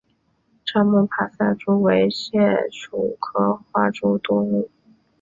[0.65, 2.31] 樟木爬赛蛛为蟹
[2.71, 4.71] 蛛科花蛛属的动物。